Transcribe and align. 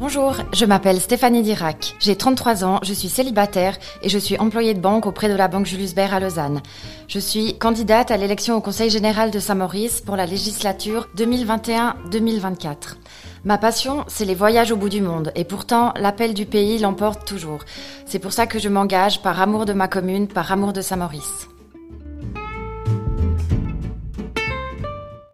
Bonjour, 0.00 0.34
je 0.54 0.64
m'appelle 0.64 0.98
Stéphanie 0.98 1.42
Dirac. 1.42 1.94
J'ai 1.98 2.16
33 2.16 2.64
ans, 2.64 2.80
je 2.82 2.94
suis 2.94 3.10
célibataire 3.10 3.76
et 4.02 4.08
je 4.08 4.16
suis 4.16 4.38
employée 4.38 4.72
de 4.72 4.80
banque 4.80 5.04
auprès 5.04 5.28
de 5.28 5.34
la 5.34 5.46
Banque 5.46 5.66
Julius 5.66 5.94
Baer 5.94 6.14
à 6.14 6.20
Lausanne. 6.20 6.62
Je 7.06 7.18
suis 7.18 7.58
candidate 7.58 8.10
à 8.10 8.16
l'élection 8.16 8.56
au 8.56 8.62
Conseil 8.62 8.88
général 8.88 9.30
de 9.30 9.38
Saint-Maurice 9.38 10.00
pour 10.00 10.16
la 10.16 10.24
législature 10.24 11.10
2021-2024. 11.18 12.96
Ma 13.44 13.58
passion, 13.58 14.06
c'est 14.08 14.24
les 14.24 14.34
voyages 14.34 14.72
au 14.72 14.76
bout 14.78 14.88
du 14.88 15.02
monde 15.02 15.32
et 15.34 15.44
pourtant 15.44 15.92
l'appel 15.96 16.32
du 16.32 16.46
pays 16.46 16.78
l'emporte 16.78 17.26
toujours. 17.26 17.60
C'est 18.06 18.20
pour 18.20 18.32
ça 18.32 18.46
que 18.46 18.58
je 18.58 18.70
m'engage 18.70 19.20
par 19.20 19.38
amour 19.38 19.66
de 19.66 19.74
ma 19.74 19.86
commune, 19.86 20.28
par 20.28 20.50
amour 20.50 20.72
de 20.72 20.80
Saint-Maurice. 20.80 21.46